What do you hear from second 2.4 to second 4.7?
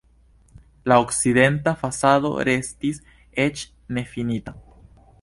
restis eĉ nefinita.